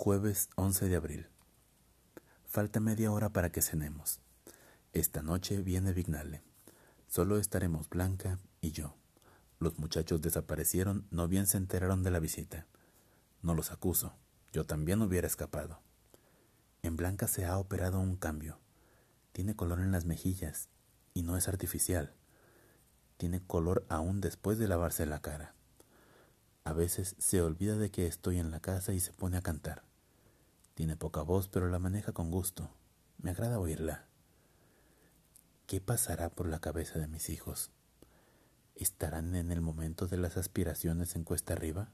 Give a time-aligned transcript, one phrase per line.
[0.00, 1.26] Jueves 11 de abril.
[2.46, 4.20] Falta media hora para que cenemos.
[4.92, 6.40] Esta noche viene Vignale.
[7.08, 8.94] Solo estaremos Blanca y yo.
[9.58, 12.68] Los muchachos desaparecieron, no bien se enteraron de la visita.
[13.42, 14.14] No los acuso,
[14.52, 15.80] yo también hubiera escapado.
[16.84, 18.60] En Blanca se ha operado un cambio.
[19.32, 20.68] Tiene color en las mejillas
[21.12, 22.14] y no es artificial.
[23.16, 25.56] Tiene color aún después de lavarse la cara.
[26.62, 29.87] A veces se olvida de que estoy en la casa y se pone a cantar.
[30.78, 32.70] Tiene poca voz, pero la maneja con gusto.
[33.20, 34.06] Me agrada oírla.
[35.66, 37.72] ¿Qué pasará por la cabeza de mis hijos?
[38.76, 41.90] ¿Estarán en el momento de las aspiraciones en cuesta arriba?